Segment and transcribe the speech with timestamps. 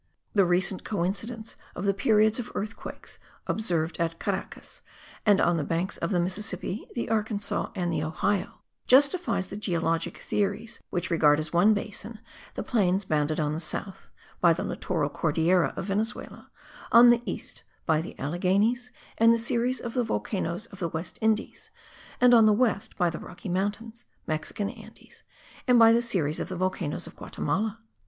[0.33, 4.81] The recent coincidence of the periods of earthquakes observed at Caracas
[5.27, 10.17] and on the banks of the Mississippi, the Arkansas and the Ohio, justifies the geologic
[10.17, 12.17] theories which regard as one basin
[12.55, 14.07] the plains bounded on the south,
[14.39, 16.49] by the littoral Cordillera of Venezuela;
[16.91, 21.19] on the east, by the Alleghenies and the series of the volcanoes of the West
[21.21, 21.69] Indies;
[22.19, 25.21] and on the west, by the Rocky Mountains (Mexican Andes)
[25.67, 27.77] and by the series of the volcanoes of Guatimala.